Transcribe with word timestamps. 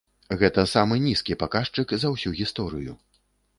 Гэта 0.39 0.63
самы 0.75 0.97
нізкі 1.03 1.37
паказчык 1.45 1.95
за 2.05 2.13
ўсю 2.15 2.35
гісторыю. 2.43 2.99